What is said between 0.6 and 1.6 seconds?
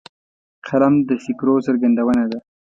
قلم د فکرو